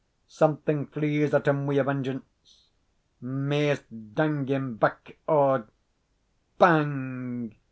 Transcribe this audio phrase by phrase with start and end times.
[0.27, 2.65] Something flees at him wi' a vengeance,
[3.21, 3.83] maist
[4.15, 5.67] dang him back ower
[6.57, 7.53] bang!